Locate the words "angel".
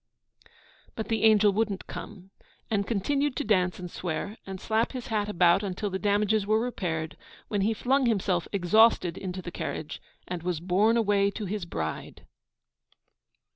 1.25-1.53